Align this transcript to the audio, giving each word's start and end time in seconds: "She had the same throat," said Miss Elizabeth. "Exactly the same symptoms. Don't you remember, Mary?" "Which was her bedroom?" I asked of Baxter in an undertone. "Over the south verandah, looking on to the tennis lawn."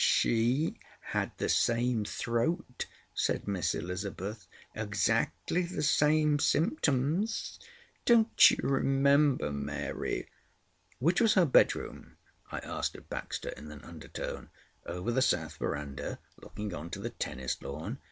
"She 0.03 0.79
had 1.11 1.31
the 1.37 1.47
same 1.47 2.05
throat," 2.05 2.87
said 3.13 3.47
Miss 3.47 3.75
Elizabeth. 3.75 4.47
"Exactly 4.73 5.61
the 5.61 5.83
same 5.83 6.39
symptoms. 6.39 7.59
Don't 8.05 8.49
you 8.49 8.57
remember, 8.63 9.51
Mary?" 9.51 10.27
"Which 10.97 11.21
was 11.21 11.35
her 11.35 11.45
bedroom?" 11.45 12.17
I 12.51 12.57
asked 12.63 12.95
of 12.95 13.11
Baxter 13.11 13.49
in 13.49 13.71
an 13.71 13.83
undertone. 13.83 14.49
"Over 14.87 15.11
the 15.11 15.21
south 15.21 15.57
verandah, 15.57 16.17
looking 16.41 16.73
on 16.73 16.89
to 16.89 16.99
the 16.99 17.11
tennis 17.11 17.61
lawn." 17.61 17.99